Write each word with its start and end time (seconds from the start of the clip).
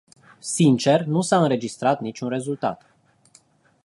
Sincer, 0.39 1.03
nu 1.05 1.21
s-a 1.21 1.41
înregistrat 1.41 1.99
niciun 2.01 2.29
rezultat. 2.29 2.95